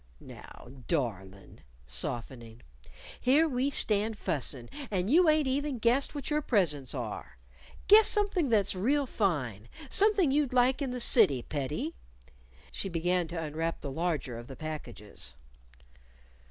[0.19, 2.63] "Now, darlin'," softening
[3.19, 7.37] "here we stand fussin', and you ain't even guessed what your presents are.
[7.87, 11.93] Guess something that's real fine: something you'd like in the city, pettie."
[12.71, 15.35] She began to unwrap the larger of the packages.